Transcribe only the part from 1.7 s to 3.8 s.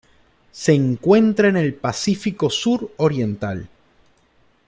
Pacífico sur oriental.